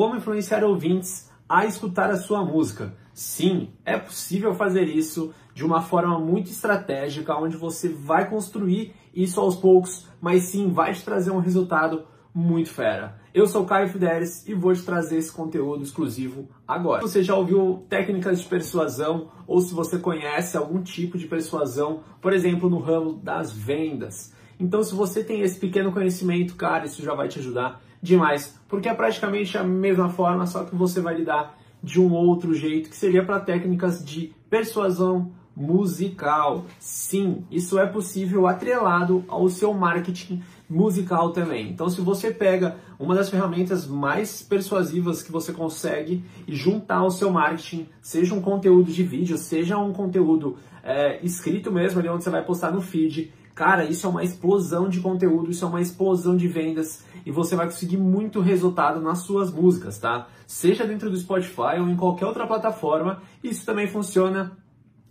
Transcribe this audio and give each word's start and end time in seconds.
como 0.00 0.16
influenciar 0.16 0.64
ouvintes 0.64 1.30
a 1.46 1.66
escutar 1.66 2.08
a 2.08 2.16
sua 2.16 2.42
música. 2.42 2.94
Sim, 3.12 3.68
é 3.84 3.98
possível 3.98 4.54
fazer 4.54 4.88
isso 4.88 5.34
de 5.52 5.62
uma 5.62 5.82
forma 5.82 6.18
muito 6.18 6.50
estratégica, 6.50 7.36
onde 7.36 7.54
você 7.58 7.90
vai 7.90 8.26
construir 8.30 8.94
isso 9.14 9.38
aos 9.38 9.56
poucos, 9.56 10.08
mas 10.18 10.44
sim 10.44 10.70
vai 10.70 10.94
te 10.94 11.04
trazer 11.04 11.30
um 11.30 11.38
resultado 11.38 12.06
muito 12.32 12.70
fera. 12.70 13.20
Eu 13.34 13.46
sou 13.46 13.66
Caio 13.66 13.90
Fidelis 13.90 14.48
e 14.48 14.54
vou 14.54 14.72
te 14.72 14.82
trazer 14.82 15.18
esse 15.18 15.30
conteúdo 15.30 15.82
exclusivo 15.82 16.48
agora. 16.66 17.02
Você 17.02 17.22
já 17.22 17.34
ouviu 17.34 17.84
técnicas 17.90 18.40
de 18.40 18.48
persuasão 18.48 19.28
ou 19.46 19.60
se 19.60 19.74
você 19.74 19.98
conhece 19.98 20.56
algum 20.56 20.82
tipo 20.82 21.18
de 21.18 21.26
persuasão, 21.26 22.00
por 22.22 22.32
exemplo, 22.32 22.70
no 22.70 22.78
ramo 22.78 23.20
das 23.22 23.52
vendas. 23.52 24.32
Então, 24.58 24.82
se 24.82 24.94
você 24.94 25.22
tem 25.22 25.42
esse 25.42 25.60
pequeno 25.60 25.92
conhecimento, 25.92 26.56
cara, 26.56 26.86
isso 26.86 27.02
já 27.02 27.14
vai 27.14 27.28
te 27.28 27.38
ajudar 27.38 27.82
demais, 28.02 28.58
porque 28.68 28.88
é 28.88 28.94
praticamente 28.94 29.56
a 29.58 29.64
mesma 29.64 30.08
forma, 30.08 30.46
só 30.46 30.64
que 30.64 30.74
você 30.74 31.00
vai 31.00 31.14
lidar 31.14 31.58
de 31.82 32.00
um 32.00 32.12
outro 32.12 32.54
jeito, 32.54 32.90
que 32.90 32.96
seria 32.96 33.24
para 33.24 33.40
técnicas 33.40 34.04
de 34.04 34.32
persuasão 34.48 35.32
musical. 35.56 36.64
Sim, 36.78 37.44
isso 37.50 37.78
é 37.78 37.86
possível 37.86 38.46
atrelado 38.46 39.24
ao 39.28 39.48
seu 39.48 39.74
marketing 39.74 40.42
musical 40.68 41.32
também. 41.32 41.70
Então, 41.70 41.88
se 41.88 42.00
você 42.00 42.30
pega 42.30 42.76
uma 42.98 43.14
das 43.14 43.28
ferramentas 43.28 43.86
mais 43.86 44.42
persuasivas 44.42 45.22
que 45.22 45.32
você 45.32 45.52
consegue 45.52 46.24
e 46.46 46.54
juntar 46.54 46.98
ao 46.98 47.10
seu 47.10 47.30
marketing, 47.30 47.88
seja 48.00 48.34
um 48.34 48.40
conteúdo 48.40 48.90
de 48.92 49.02
vídeo, 49.02 49.36
seja 49.36 49.76
um 49.76 49.92
conteúdo 49.92 50.56
é, 50.82 51.18
escrito 51.24 51.72
mesmo, 51.72 51.98
ali 51.98 52.08
onde 52.08 52.22
você 52.24 52.30
vai 52.30 52.44
postar 52.44 52.70
no 52.70 52.80
feed, 52.80 53.32
cara, 53.54 53.84
isso 53.84 54.06
é 54.06 54.10
uma 54.10 54.24
explosão 54.24 54.88
de 54.88 55.00
conteúdo, 55.00 55.50
isso 55.50 55.64
é 55.64 55.68
uma 55.68 55.80
explosão 55.80 56.36
de 56.36 56.48
vendas 56.48 57.04
e 57.24 57.30
você 57.30 57.54
vai 57.54 57.66
conseguir 57.66 57.96
muito 57.96 58.40
resultado 58.40 59.00
nas 59.00 59.20
suas 59.20 59.52
músicas, 59.52 59.98
tá? 59.98 60.28
Seja 60.46 60.86
dentro 60.86 61.10
do 61.10 61.16
Spotify 61.16 61.78
ou 61.78 61.88
em 61.88 61.96
qualquer 61.96 62.26
outra 62.26 62.46
plataforma, 62.46 63.22
isso 63.42 63.64
também 63.66 63.86
funciona 63.86 64.56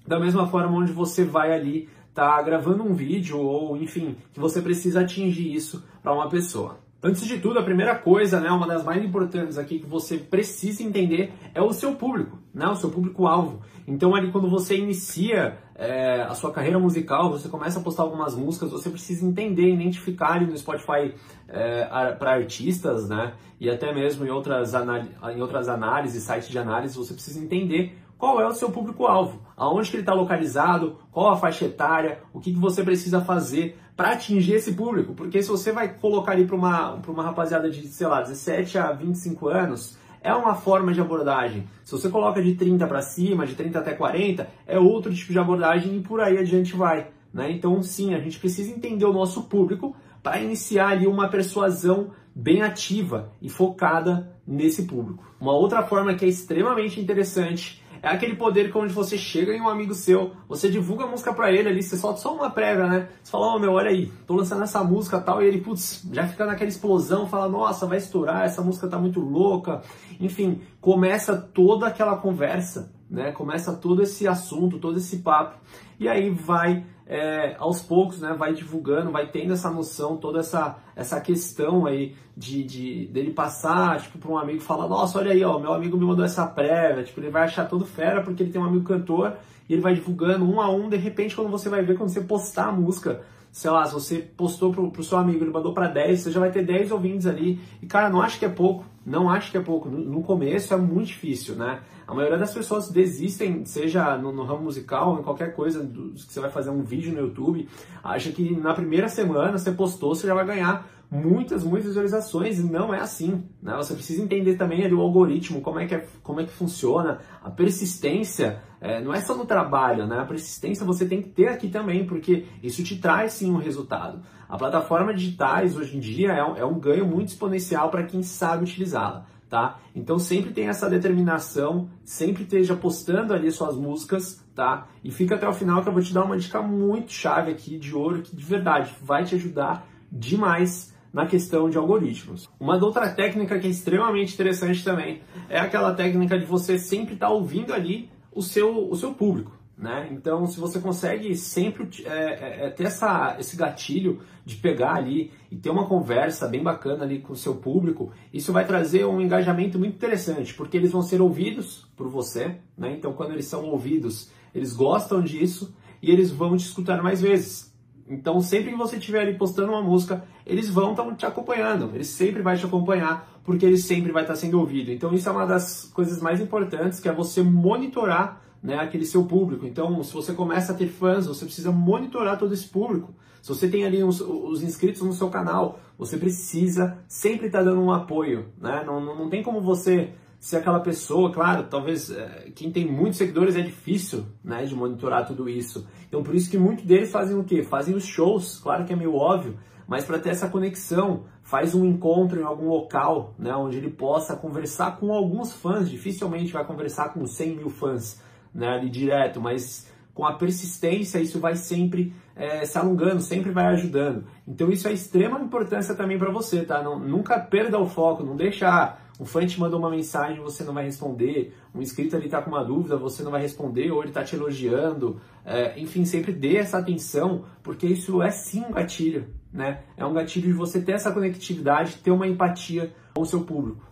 da 0.08 0.20
mesma 0.20 0.48
forma 0.48 0.76
onde 0.76 0.92
você 0.92 1.24
vai 1.24 1.54
ali 1.54 1.88
tá 2.14 2.42
gravando 2.42 2.84
um 2.84 2.94
vídeo 2.94 3.38
ou 3.38 3.78
enfim, 3.78 4.18
que 4.34 4.40
você 4.40 4.62
precisa 4.62 5.02
atingir 5.02 5.54
isso 5.54 5.84
para 6.02 6.14
uma 6.14 6.28
pessoa. 6.28 6.80
Antes 7.02 7.26
de 7.26 7.40
tudo, 7.40 7.58
a 7.58 7.64
primeira 7.64 7.96
coisa, 7.96 8.42
né, 8.42 8.50
uma 8.50 8.68
das 8.68 8.84
mais 8.84 9.02
importantes 9.02 9.58
aqui 9.58 9.80
que 9.80 9.86
você 9.86 10.18
precisa 10.18 10.84
entender 10.84 11.32
é 11.56 11.62
o 11.62 11.72
seu 11.72 11.96
público, 11.96 12.38
né, 12.54 12.68
o 12.68 12.76
seu 12.76 12.90
público-alvo. 12.90 13.62
Então, 13.88 14.14
ali 14.14 14.30
quando 14.34 14.50
você 14.50 14.78
inicia 14.78 15.58
é, 15.76 16.24
a 16.24 16.34
sua 16.34 16.52
carreira 16.52 16.78
musical, 16.78 17.32
você 17.32 17.48
começa 17.48 17.80
a 17.80 17.82
postar 17.82 18.04
algumas 18.04 18.36
músicas, 18.36 18.72
você 18.72 18.90
precisa 18.90 19.26
entender, 19.26 19.74
identificar 19.74 20.34
ali 20.34 20.46
no 20.46 20.58
Spotify 20.58 21.16
é, 21.48 21.86
para 22.20 22.34
artistas, 22.34 23.08
né, 23.08 23.32
e 23.62 23.70
até 23.70 23.94
mesmo 23.94 24.26
em 24.26 24.30
outras, 24.30 24.74
em 24.74 25.42
outras 25.42 25.70
análises, 25.70 26.24
sites 26.24 26.50
de 26.50 26.60
análise, 26.60 26.98
você 26.98 27.14
precisa 27.14 27.40
entender 27.40 27.98
qual 28.18 28.42
é 28.42 28.46
o 28.46 28.52
seu 28.52 28.70
público-alvo, 28.70 29.42
aonde 29.56 29.90
que 29.90 29.96
ele 29.96 30.04
está 30.04 30.14
localizado, 30.14 30.98
qual 31.10 31.32
a 31.32 31.38
faixa 31.38 31.64
etária, 31.64 32.20
o 32.34 32.42
que, 32.42 32.52
que 32.52 32.60
você 32.60 32.84
precisa 32.84 33.22
fazer 33.22 33.80
para 34.00 34.12
atingir 34.12 34.54
esse 34.54 34.72
público. 34.72 35.14
Porque 35.14 35.44
se 35.44 35.50
você 35.50 35.74
vai 35.74 35.90
colocar 35.90 36.32
ali 36.32 36.46
para 36.46 36.56
uma, 36.56 36.94
uma 37.06 37.22
rapaziada 37.22 37.70
de, 37.70 37.86
sei 37.90 38.08
lá, 38.08 38.22
17 38.22 38.78
a 38.78 38.94
25 38.94 39.50
anos, 39.50 39.98
é 40.22 40.34
uma 40.34 40.56
forma 40.56 40.94
de 40.94 41.02
abordagem. 41.02 41.68
Se 41.84 41.92
você 41.92 42.08
coloca 42.08 42.42
de 42.42 42.56
30 42.56 42.88
para 42.88 43.02
cima, 43.02 43.46
de 43.46 43.56
30 43.56 43.78
até 43.78 43.94
40, 43.94 44.48
é 44.66 44.80
outro 44.80 45.14
tipo 45.14 45.34
de 45.34 45.38
abordagem 45.38 45.98
e 45.98 46.00
por 46.00 46.22
aí 46.22 46.38
adiante 46.38 46.78
vai. 46.78 47.10
Né? 47.34 47.52
Então, 47.52 47.84
sim, 47.84 48.16
a 48.16 48.20
gente 48.20 48.40
precisa 48.40 48.72
entender 48.72 49.04
o 49.04 49.12
nosso 49.12 49.44
público 49.50 49.94
para 50.24 50.40
iniciar 50.40 50.92
ali 50.92 51.06
uma 51.06 51.28
persuasão 51.28 52.12
bem 52.34 52.62
ativa 52.62 53.34
e 53.42 53.50
focada 53.50 54.32
nesse 54.48 54.84
público. 54.84 55.26
Uma 55.42 55.52
outra 55.52 55.84
forma 55.84 56.14
que 56.14 56.24
é 56.24 56.30
extremamente 56.30 57.02
interessante 57.02 57.79
é 58.02 58.08
aquele 58.08 58.36
poder 58.36 58.72
que 58.72 58.78
onde 58.78 58.94
você 58.94 59.18
chega 59.18 59.54
em 59.54 59.62
um 59.62 59.70
amigo 59.70 59.94
seu, 59.94 60.34
você 60.48 60.70
divulga 60.70 61.04
a 61.04 61.08
música 61.08 61.34
pra 61.34 61.52
ele 61.52 61.70
ali, 61.70 61.84
você 61.84 61.98
solta 61.98 62.20
só 62.20 62.34
uma 62.34 62.50
prévia, 62.50 62.88
né? 62.88 63.10
Você 63.22 63.32
fala, 63.32 63.48
ó 63.48 63.56
oh, 63.56 63.60
meu, 63.60 63.74
olha 63.74 63.90
aí, 63.90 64.12
tô 64.26 64.36
lançando 64.36 64.64
essa 64.64 64.84
música 64.84 65.20
tal, 65.20 65.42
e 65.42 65.48
ele, 65.48 65.62
putz, 65.62 66.08
já 66.12 66.28
fica 66.28 66.46
naquela 66.46 66.70
explosão, 66.70 67.28
fala, 67.28 67.50
nossa, 67.50 67.86
vai 67.86 67.98
estourar, 67.98 68.44
essa 68.44 68.62
música 68.62 68.88
tá 68.88 68.98
muito 68.98 69.20
louca. 69.20 69.82
Enfim, 70.20 70.62
começa 70.82 71.36
toda 71.36 71.88
aquela 71.88 72.18
conversa, 72.18 72.92
né? 73.10 73.32
Começa 73.32 73.74
todo 73.76 74.02
esse 74.02 74.28
assunto, 74.28 74.78
todo 74.78 74.98
esse 74.98 75.18
papo. 75.18 75.58
E 76.00 76.08
aí 76.08 76.30
vai 76.30 76.86
é, 77.10 77.56
aos 77.58 77.82
poucos, 77.82 78.22
né, 78.22 78.36
vai 78.38 78.54
divulgando, 78.54 79.10
vai 79.12 79.28
tendo 79.28 79.52
essa 79.52 79.72
noção, 79.72 80.16
toda 80.16 80.40
essa, 80.40 80.78
essa 80.96 81.20
questão 81.20 81.88
aí 81.88 82.16
de, 82.38 82.64
de 82.64 83.08
dele 83.08 83.32
passar, 83.32 84.00
tipo, 84.00 84.20
para 84.20 84.32
um 84.32 84.38
amigo 84.38 84.62
falar, 84.62 84.88
nossa, 84.88 85.18
olha 85.18 85.32
aí, 85.32 85.44
ó, 85.44 85.58
meu 85.58 85.74
amigo 85.74 85.98
me 85.98 86.06
mandou 86.06 86.24
essa 86.24 86.46
prévia, 86.46 87.04
tipo, 87.04 87.20
ele 87.20 87.32
vai 87.32 87.46
achar 87.46 87.68
todo 87.68 87.84
fera 87.84 88.22
porque 88.22 88.44
ele 88.44 88.52
tem 88.52 88.62
um 88.62 88.66
amigo 88.66 88.86
cantor 88.86 89.38
e 89.68 89.74
ele 89.74 89.82
vai 89.82 89.96
divulgando 89.96 90.46
um 90.46 90.62
a 90.62 90.70
um, 90.70 90.88
de 90.88 90.98
repente, 90.98 91.36
quando 91.36 91.50
você 91.50 91.68
vai 91.68 91.82
ver, 91.82 91.98
quando 91.98 92.10
você 92.10 92.22
postar 92.22 92.68
a 92.68 92.72
música, 92.72 93.22
sei 93.52 93.72
lá, 93.72 93.86
se 93.86 93.94
você 93.94 94.18
postou 94.20 94.72
pro, 94.72 94.92
pro 94.92 95.04
seu 95.04 95.18
amigo, 95.18 95.44
ele 95.44 95.52
mandou 95.52 95.74
para 95.74 95.88
10, 95.88 96.22
você 96.22 96.32
já 96.32 96.40
vai 96.40 96.52
ter 96.52 96.64
10 96.64 96.92
ouvintes 96.92 97.28
ali. 97.28 97.60
E 97.82 97.86
cara, 97.86 98.10
não 98.10 98.22
acho 98.22 98.40
que 98.40 98.46
é 98.46 98.50
pouco, 98.50 98.86
não 99.06 99.30
acho 99.30 99.52
que 99.52 99.58
é 99.58 99.62
pouco. 99.62 99.90
No, 99.90 99.98
no 99.98 100.24
começo 100.24 100.74
é 100.74 100.78
muito 100.78 101.08
difícil, 101.08 101.56
né? 101.56 101.82
A 102.08 102.14
maioria 102.14 102.40
das 102.40 102.54
pessoas 102.54 102.90
desistem, 102.90 103.64
seja 103.66 104.18
no, 104.18 104.32
no 104.32 104.44
ramo 104.44 104.64
musical, 104.64 105.20
em 105.20 105.24
qualquer 105.24 105.56
coisa, 105.56 105.84
do, 105.84 106.14
que 106.14 106.34
você 106.34 106.40
vai 106.40 106.50
fazer 106.50 106.72
um 106.72 106.82
vídeo 106.82 107.14
no 107.14 107.20
YouTube, 107.20 107.70
acha 108.04 108.32
que 108.32 108.56
na 108.56 108.74
primeira 108.74 109.08
semana 109.08 109.58
você 109.58 109.72
postou, 109.72 110.16
você 110.16 110.26
já 110.26 110.34
vai 110.34 110.46
ganhar 110.46 110.88
muitas, 111.12 111.64
muitas 111.64 111.88
visualizações 111.88 112.60
e 112.60 112.64
não 112.64 112.94
é 112.94 113.00
assim. 113.00 113.44
Né? 113.62 113.76
Você 113.78 113.94
precisa 113.94 114.22
entender 114.22 114.56
também 114.56 114.84
ali 114.84 114.94
o 114.94 115.02
algoritmo, 115.02 115.62
como 115.62 115.80
é 115.80 115.88
que, 115.88 115.96
é, 115.96 116.08
como 116.22 116.40
é 116.40 116.46
que 116.46 116.52
funciona, 116.52 117.20
a 117.44 117.50
persistência. 117.50 118.62
É, 118.80 119.02
não 119.02 119.14
é 119.14 119.20
só 119.20 119.36
no 119.36 119.46
trabalho, 119.46 120.08
né? 120.08 120.20
A 120.20 120.26
persistência 120.26 120.86
você 120.86 121.06
tem 121.06 121.22
que 121.22 121.30
ter 121.30 121.48
aqui 121.48 121.68
também, 121.68 122.06
porque 122.06 122.46
isso 122.64 122.82
te 122.84 122.98
traz 122.98 123.34
sim 123.34 123.52
um 123.52 123.58
resultado. 123.58 124.22
A 124.48 124.58
plataforma 124.58 125.14
digitais 125.14 125.76
hoje 125.76 125.98
em 125.98 126.00
dia 126.00 126.32
é 126.32 126.44
um, 126.44 126.56
é 126.56 126.66
um 126.66 126.80
ganho 126.80 127.06
muito 127.06 127.30
exponencial 127.30 127.90
para 127.90 128.04
quem 128.04 128.24
sabe 128.24 128.64
utilizá-la. 128.64 129.26
Tá? 129.50 129.80
Então 129.96 130.20
sempre 130.20 130.54
tem 130.54 130.68
essa 130.68 130.88
determinação, 130.88 131.90
sempre 132.04 132.44
esteja 132.44 132.76
postando 132.76 133.34
ali 133.34 133.52
suas 133.52 133.76
músicas, 133.76 134.46
tá? 134.54 134.88
E 135.04 135.10
fica 135.10 135.34
até 135.34 135.48
o 135.48 135.54
final 135.54 135.82
que 135.82 135.90
eu 135.90 135.94
vou 135.94 136.04
te 136.04 136.14
dar 136.14 136.24
uma 136.24 136.38
dica 136.38 136.62
muito 136.62 137.12
chave 137.12 137.52
aqui 137.52 137.80
de 137.80 137.96
ouro 137.96 138.22
que 138.22 138.36
de 138.36 138.46
verdade 138.46 138.96
vai 139.02 139.26
te 139.26 139.34
ajudar 139.34 139.88
demais 140.12 140.94
na 141.12 141.26
questão 141.26 141.70
de 141.70 141.78
algoritmos. 141.78 142.50
Uma 142.60 142.78
outra 142.84 143.10
técnica 143.10 143.60
que 143.60 143.68
é 143.68 143.70
extremamente 143.70 144.34
interessante 144.34 144.84
também 144.84 145.22
é 145.50 145.60
aquela 145.60 145.94
técnica 145.94 146.38
de 146.38 146.46
você 146.46 146.78
sempre 146.78 147.16
estar 147.16 147.28
tá 147.28 147.34
ouvindo 147.34 147.74
ali 147.74 148.10
o 148.32 148.42
seu, 148.42 148.90
o 148.90 148.96
seu 148.96 149.14
público. 149.14 149.60
Né? 149.80 150.10
Então, 150.12 150.46
se 150.46 150.60
você 150.60 150.78
consegue 150.78 151.34
sempre 151.38 151.88
é, 152.06 152.10
é, 152.10 152.66
é, 152.66 152.70
ter 152.70 152.84
essa, 152.84 153.38
esse 153.40 153.56
gatilho 153.56 154.20
de 154.46 154.58
pegar 154.58 154.96
ali 154.96 155.32
e 155.50 155.56
ter 155.56 155.70
uma 155.70 155.88
conversa 155.88 156.50
bem 156.50 156.62
bacana 156.62 157.06
ali 157.06 157.20
com 157.20 157.32
o 157.32 157.36
seu 157.36 157.56
público, 157.56 158.12
isso 158.34 158.52
vai 158.52 158.68
trazer 158.68 159.06
um 159.06 159.22
engajamento 159.22 159.80
muito 159.80 159.96
interessante, 159.96 160.54
porque 160.54 160.76
eles 160.76 160.92
vão 160.92 161.02
ser 161.02 161.22
ouvidos 161.22 161.88
por 161.96 162.10
você. 162.10 162.58
Né? 162.78 162.94
Então, 162.98 163.14
quando 163.14 163.32
eles 163.32 163.46
são 163.46 163.64
ouvidos, 163.68 164.30
eles 164.54 164.74
gostam 164.74 165.22
disso 165.22 165.74
e 166.02 166.12
eles 166.12 166.30
vão 166.30 166.58
te 166.58 166.66
escutar 166.66 167.02
mais 167.02 167.22
vezes. 167.22 167.74
Então, 168.10 168.42
sempre 168.42 168.72
que 168.72 168.78
você 168.78 168.98
estiver 168.98 169.22
ali 169.22 169.38
postando 169.38 169.72
uma 169.72 169.82
música, 169.82 170.24
eles 170.46 170.70
vão 170.70 170.92
estar 170.92 171.16
te 171.16 171.26
acompanhando, 171.26 171.92
eles 171.94 172.08
sempre 172.08 172.42
vão 172.42 172.56
te 172.56 172.66
acompanhar, 172.66 173.40
porque 173.44 173.66
ele 173.66 173.78
sempre 173.78 174.12
vai 174.12 174.24
estar 174.24 174.36
sendo 174.36 174.60
ouvido. 174.60 174.92
Então, 174.92 175.14
isso 175.14 175.30
é 175.30 175.32
uma 175.32 175.46
das 175.46 175.92
coisas 175.94 176.20
mais 176.20 176.42
importantes, 176.42 177.00
que 177.00 177.08
é 177.08 177.14
você 177.14 177.44
monitorar 177.44 178.42
né, 178.64 178.78
aquele 178.78 179.06
seu 179.06 179.24
público. 179.26 179.66
Então, 179.66 180.04
se 180.04 180.14
você 180.14 180.34
começa 180.34 180.72
a 180.72 180.76
ter 180.76 180.88
fãs, 180.88 181.28
você 181.28 181.46
precisa 181.46 181.72
monitorar 181.72 182.38
todo 182.38 182.54
esse 182.54 182.68
público. 182.68 183.14
Se 183.42 183.50
você 183.50 183.70
tem 183.70 183.86
ali 183.86 184.04
os, 184.04 184.20
os 184.22 184.64
inscritos 184.64 185.02
no 185.02 185.14
seu 185.14 185.30
canal, 185.30 185.80
você 185.98 186.18
precisa 186.18 186.98
sempre 187.08 187.48
estar 187.48 187.64
dando 187.64 187.82
um 187.82 187.92
apoio. 187.92 188.48
Né? 188.60 188.84
Não, 188.86 189.00
não, 189.00 189.16
não 189.16 189.30
tem 189.30 189.44
como 189.44 189.62
você 189.62 190.14
se 190.40 190.56
aquela 190.56 190.80
pessoa, 190.80 191.32
claro, 191.32 191.64
talvez 191.70 192.10
é, 192.10 192.50
quem 192.56 192.72
tem 192.72 192.90
muitos 192.90 193.18
seguidores 193.18 193.58
é 193.58 193.62
difícil, 193.62 194.26
né, 194.44 194.64
de 194.64 194.74
monitorar 194.74 195.28
tudo 195.28 195.50
isso. 195.50 195.86
Então 196.08 196.24
por 196.24 196.34
isso 196.34 196.50
que 196.50 196.58
muitos 196.58 196.86
deles 196.86 197.12
fazem 197.12 197.38
o 197.38 197.44
quê? 197.44 197.62
Fazem 197.62 197.94
os 197.94 198.06
shows, 198.06 198.58
claro 198.60 198.86
que 198.86 198.94
é 198.94 198.96
meio 198.96 199.14
óbvio, 199.16 199.58
mas 199.86 200.06
para 200.06 200.18
ter 200.18 200.30
essa 200.30 200.48
conexão, 200.48 201.26
faz 201.44 201.76
um 201.76 201.84
encontro 201.84 202.40
em 202.40 202.44
algum 202.44 202.70
local, 202.70 203.34
né, 203.38 203.54
onde 203.54 203.78
ele 203.78 203.90
possa 203.90 204.36
conversar 204.36 204.98
com 204.98 205.12
alguns 205.12 205.52
fãs. 205.52 205.90
Dificilmente 205.90 206.54
vai 206.54 206.64
conversar 206.64 207.10
com 207.10 207.26
100 207.26 207.56
mil 207.58 207.70
fãs, 207.70 208.22
né, 208.54 208.68
ali 208.68 208.90
direto, 208.90 209.42
mas 209.42 209.92
com 210.14 210.26
a 210.26 210.34
persistência 210.34 211.20
isso 211.20 211.40
vai 211.40 211.56
sempre 211.56 212.14
é, 212.36 212.64
se 212.66 212.78
alongando, 212.78 213.20
sempre 213.20 213.52
vai 213.52 213.66
ajudando. 213.68 214.26
Então 214.48 214.70
isso 214.70 214.88
é 214.88 214.94
extrema 214.94 215.40
importância 215.40 215.96
também 215.96 216.20
para 216.20 216.32
você, 216.32 216.64
tá? 216.64 216.84
Não, 216.84 217.00
nunca 217.00 217.40
perda 217.40 217.80
o 217.80 217.86
foco, 217.86 218.24
não 218.24 218.36
deixa 218.36 218.98
um 219.20 219.26
fã 219.26 219.46
te 219.46 219.60
mandou 219.60 219.80
uma 219.80 219.90
mensagem, 219.90 220.42
você 220.42 220.64
não 220.64 220.74
vai 220.74 220.86
responder, 220.86 221.54
um 221.76 221.82
inscrito 221.82 222.16
ali 222.16 222.26
está 222.26 222.42
com 222.42 222.50
uma 222.50 222.64
dúvida, 222.64 222.96
você 222.96 223.22
não 223.22 223.32
vai 223.32 223.42
responder, 223.42 223.92
ou 223.92 224.00
ele 224.00 224.10
está 224.10 224.24
te 224.24 224.36
elogiando, 224.36 225.20
é, 225.46 225.78
enfim, 225.78 226.06
sempre 226.06 226.32
dê 226.32 226.56
essa 226.56 226.78
atenção, 226.78 227.44
porque 227.62 227.86
isso 227.86 228.22
é 228.22 228.32
sim 228.32 228.64
um 228.64 228.72
gatilho, 228.72 229.28
né? 229.52 229.82
É 229.98 230.06
um 230.06 230.14
gatilho 230.14 230.48
de 230.48 230.54
você 230.54 230.80
ter 230.80 230.94
essa 230.94 231.12
conectividade, 231.12 231.98
ter 231.98 232.12
uma 232.12 232.28
empatia 232.28 232.94
com 233.14 233.22
o 233.22 233.26
seu 233.26 233.42
público. 233.42 233.84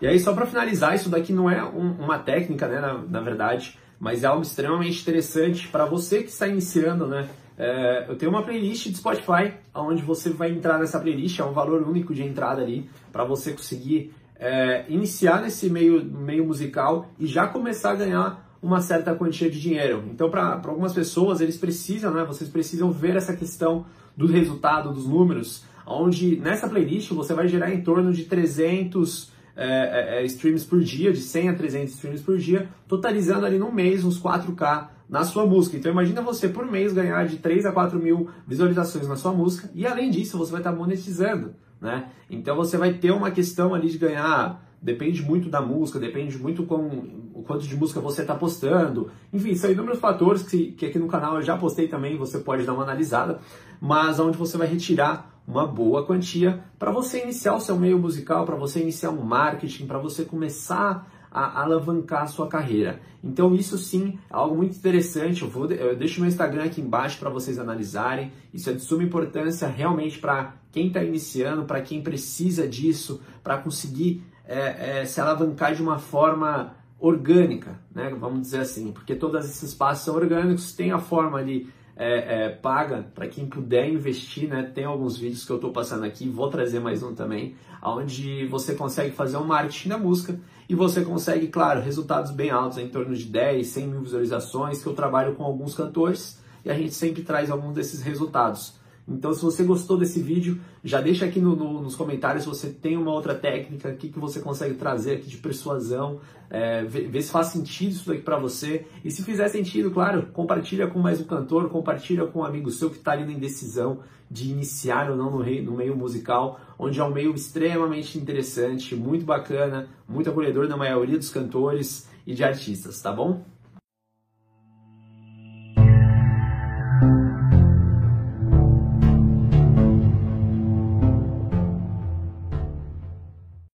E 0.00 0.06
aí, 0.08 0.18
só 0.18 0.34
para 0.34 0.44
finalizar, 0.44 0.96
isso 0.96 1.08
daqui 1.08 1.32
não 1.32 1.48
é 1.48 1.62
um, 1.62 1.92
uma 1.92 2.18
técnica, 2.18 2.66
né, 2.66 2.80
na, 2.80 2.94
na, 2.98 3.20
verdade, 3.20 3.78
mas 4.00 4.24
é 4.24 4.26
algo 4.26 4.42
extremamente 4.42 5.00
interessante 5.00 5.68
para 5.68 5.84
você 5.84 6.24
que 6.24 6.30
está 6.30 6.48
iniciando, 6.48 7.06
né? 7.06 7.28
É, 7.56 8.06
eu 8.08 8.16
tenho 8.16 8.32
uma 8.32 8.42
playlist 8.42 8.88
de 8.88 8.96
Spotify, 8.96 9.52
onde 9.72 10.02
você 10.02 10.30
vai 10.30 10.50
entrar 10.50 10.78
nessa 10.78 10.98
playlist, 10.98 11.38
é 11.38 11.44
um 11.44 11.52
valor 11.52 11.86
único 11.86 12.12
de 12.12 12.24
entrada 12.24 12.60
ali, 12.60 12.90
para 13.12 13.22
você 13.22 13.52
conseguir 13.52 14.12
é, 14.42 14.84
iniciar 14.88 15.40
nesse 15.40 15.70
meio, 15.70 16.04
meio 16.04 16.44
musical 16.44 17.08
e 17.16 17.26
já 17.28 17.46
começar 17.46 17.92
a 17.92 17.94
ganhar 17.94 18.58
uma 18.60 18.80
certa 18.80 19.14
quantia 19.14 19.48
de 19.48 19.60
dinheiro. 19.60 20.02
Então, 20.12 20.28
para 20.28 20.60
algumas 20.64 20.92
pessoas, 20.92 21.40
eles 21.40 21.56
precisam, 21.56 22.12
né? 22.12 22.24
Vocês 22.24 22.50
precisam 22.50 22.90
ver 22.90 23.14
essa 23.14 23.36
questão 23.36 23.86
do 24.16 24.26
resultado, 24.26 24.92
dos 24.92 25.06
números, 25.06 25.64
onde 25.86 26.36
nessa 26.36 26.68
playlist 26.68 27.12
você 27.12 27.34
vai 27.34 27.46
gerar 27.46 27.72
em 27.72 27.82
torno 27.82 28.12
de 28.12 28.24
300 28.24 29.30
é, 29.54 30.18
é, 30.18 30.22
é, 30.22 30.24
streams 30.26 30.66
por 30.66 30.80
dia, 30.80 31.12
de 31.12 31.20
100 31.20 31.50
a 31.50 31.54
300 31.54 31.94
streams 31.94 32.22
por 32.24 32.36
dia, 32.36 32.68
totalizando 32.88 33.46
ali 33.46 33.58
no 33.58 33.70
mês 33.70 34.04
uns 34.04 34.20
4K 34.20 34.88
na 35.08 35.24
sua 35.24 35.46
música. 35.46 35.76
Então 35.76 35.92
imagina 35.92 36.20
você 36.20 36.48
por 36.48 36.68
mês 36.68 36.92
ganhar 36.92 37.24
de 37.26 37.36
3 37.36 37.66
a 37.66 37.72
4 37.72 37.98
mil 37.98 38.28
visualizações 38.46 39.06
na 39.06 39.14
sua 39.14 39.32
música 39.32 39.70
e 39.74 39.86
além 39.86 40.10
disso 40.10 40.38
você 40.38 40.50
vai 40.50 40.60
estar 40.60 40.72
monetizando, 40.72 41.54
né? 41.82 42.10
Então 42.30 42.54
você 42.54 42.78
vai 42.78 42.94
ter 42.94 43.10
uma 43.10 43.32
questão 43.32 43.74
ali 43.74 43.90
de 43.90 43.98
ganhar, 43.98 44.64
depende 44.80 45.20
muito 45.20 45.50
da 45.50 45.60
música, 45.60 45.98
depende 45.98 46.38
muito 46.38 46.62
com 46.62 47.30
o 47.34 47.42
quanto 47.42 47.66
de 47.66 47.76
música 47.76 48.00
você 48.00 48.22
está 48.22 48.36
postando, 48.36 49.10
enfim, 49.32 49.56
são 49.56 49.70
inúmeros 49.70 49.98
fatores 49.98 50.44
que, 50.44 50.72
que 50.72 50.86
aqui 50.86 50.98
no 50.98 51.08
canal 51.08 51.34
eu 51.36 51.42
já 51.42 51.58
postei 51.58 51.88
também, 51.88 52.16
você 52.16 52.38
pode 52.38 52.64
dar 52.64 52.72
uma 52.72 52.84
analisada, 52.84 53.40
mas 53.80 54.20
onde 54.20 54.38
você 54.38 54.56
vai 54.56 54.68
retirar 54.68 55.42
uma 55.46 55.66
boa 55.66 56.06
quantia 56.06 56.62
para 56.78 56.92
você 56.92 57.20
iniciar 57.20 57.56
o 57.56 57.60
seu 57.60 57.76
meio 57.76 57.98
musical, 57.98 58.44
para 58.46 58.54
você 58.54 58.80
iniciar 58.80 59.10
um 59.10 59.22
marketing, 59.22 59.86
para 59.86 59.98
você 59.98 60.24
começar 60.24 61.10
a 61.32 61.62
alavancar 61.62 62.22
a 62.22 62.26
sua 62.26 62.46
carreira. 62.46 63.00
Então 63.22 63.54
isso 63.54 63.78
sim 63.78 64.18
é 64.30 64.34
algo 64.34 64.56
muito 64.56 64.76
interessante. 64.76 65.42
Eu, 65.42 65.48
vou, 65.48 65.70
eu 65.70 65.96
deixo 65.96 66.20
meu 66.20 66.28
Instagram 66.28 66.64
aqui 66.64 66.80
embaixo 66.80 67.18
para 67.18 67.30
vocês 67.30 67.58
analisarem. 67.58 68.32
Isso 68.52 68.68
é 68.68 68.72
de 68.72 68.80
suma 68.82 69.02
importância 69.02 69.66
realmente 69.68 70.18
para 70.18 70.54
quem 70.70 70.88
está 70.88 71.02
iniciando, 71.02 71.64
para 71.64 71.80
quem 71.80 72.02
precisa 72.02 72.68
disso, 72.68 73.20
para 73.42 73.58
conseguir 73.58 74.24
é, 74.44 75.00
é, 75.00 75.04
se 75.04 75.20
alavancar 75.20 75.74
de 75.74 75.82
uma 75.82 75.98
forma 75.98 76.74
orgânica, 76.98 77.80
né? 77.92 78.14
Vamos 78.18 78.42
dizer 78.42 78.60
assim, 78.60 78.92
porque 78.92 79.14
todos 79.14 79.44
esses 79.44 79.74
passos 79.74 80.04
são 80.04 80.14
orgânicos, 80.14 80.72
tem 80.72 80.92
a 80.92 80.98
forma 80.98 81.38
ali 81.38 81.68
é, 81.96 82.44
é, 82.44 82.48
paga 82.48 83.06
para 83.14 83.26
quem 83.26 83.46
puder 83.46 83.88
investir, 83.88 84.48
né? 84.48 84.62
Tem 84.62 84.84
alguns 84.84 85.16
vídeos 85.16 85.44
que 85.44 85.52
eu 85.52 85.56
estou 85.56 85.72
passando 85.72 86.04
aqui, 86.04 86.28
vou 86.28 86.48
trazer 86.48 86.80
mais 86.80 87.02
um 87.02 87.14
também, 87.14 87.54
onde 87.82 88.46
você 88.46 88.74
consegue 88.74 89.14
fazer 89.14 89.36
um 89.36 89.44
marketing 89.44 89.90
da 89.90 89.98
música 89.98 90.38
e 90.68 90.74
você 90.74 91.02
consegue, 91.02 91.48
claro, 91.48 91.80
resultados 91.80 92.30
bem 92.30 92.50
altos, 92.50 92.78
em 92.78 92.88
torno 92.88 93.14
de 93.14 93.24
10, 93.24 93.66
100 93.66 93.86
mil 93.88 94.00
visualizações, 94.00 94.82
que 94.82 94.88
eu 94.88 94.94
trabalho 94.94 95.34
com 95.34 95.44
alguns 95.44 95.74
cantores 95.74 96.40
e 96.64 96.70
a 96.70 96.74
gente 96.74 96.94
sempre 96.94 97.22
traz 97.22 97.50
alguns 97.50 97.74
desses 97.74 98.02
resultados. 98.02 98.80
Então, 99.12 99.32
se 99.32 99.42
você 99.42 99.62
gostou 99.62 99.96
desse 99.96 100.20
vídeo, 100.20 100.60
já 100.82 101.00
deixa 101.00 101.26
aqui 101.26 101.40
no, 101.40 101.54
no, 101.54 101.82
nos 101.82 101.94
comentários 101.94 102.44
se 102.44 102.48
você 102.48 102.68
tem 102.68 102.96
uma 102.96 103.12
outra 103.12 103.34
técnica, 103.34 103.90
o 103.90 103.96
que, 103.96 104.08
que 104.08 104.18
você 104.18 104.40
consegue 104.40 104.74
trazer 104.74 105.14
aqui 105.14 105.28
de 105.28 105.36
persuasão, 105.36 106.20
é, 106.50 106.84
vê, 106.84 107.02
vê, 107.02 107.22
se 107.22 107.30
faz 107.30 107.48
sentido 107.48 107.92
isso 107.92 108.08
daqui 108.08 108.22
para 108.22 108.38
você. 108.38 108.86
E 109.04 109.10
se 109.10 109.22
fizer 109.22 109.48
sentido, 109.48 109.90
claro, 109.90 110.28
compartilha 110.32 110.86
com 110.86 110.98
mais 110.98 111.20
um 111.20 111.24
cantor, 111.24 111.68
compartilha 111.68 112.26
com 112.26 112.40
um 112.40 112.44
amigo 112.44 112.70
seu 112.70 112.90
que 112.90 112.96
está 112.96 113.12
ali 113.12 113.24
na 113.24 113.32
indecisão 113.32 114.00
de 114.30 114.50
iniciar 114.50 115.10
ou 115.10 115.16
não 115.16 115.30
no, 115.30 115.42
rei, 115.42 115.62
no 115.62 115.72
meio 115.72 115.94
musical, 115.94 116.58
onde 116.78 116.98
é 116.98 117.04
um 117.04 117.12
meio 117.12 117.34
extremamente 117.34 118.18
interessante, 118.18 118.96
muito 118.96 119.26
bacana, 119.26 119.88
muito 120.08 120.30
acolhedor 120.30 120.66
na 120.68 120.76
maioria 120.76 121.18
dos 121.18 121.28
cantores 121.28 122.08
e 122.26 122.34
de 122.34 122.42
artistas, 122.42 123.00
tá 123.02 123.12
bom? 123.12 123.44